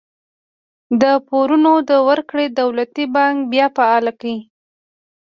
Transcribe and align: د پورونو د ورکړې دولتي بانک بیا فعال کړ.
د 1.01 1.03
پورونو 1.27 1.73
د 1.89 1.91
ورکړې 2.09 2.45
دولتي 2.59 3.05
بانک 3.15 3.37
بیا 3.51 3.65
فعال 3.75 4.05
کړ. 4.19 4.25